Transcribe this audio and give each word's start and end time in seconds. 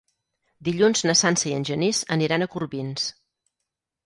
Dilluns 0.67 1.05
na 1.09 1.15
Sança 1.19 1.47
i 1.49 1.53
en 1.57 1.67
Genís 1.71 2.01
aniran 2.17 2.47
a 2.47 2.49
Corbins. 2.57 3.07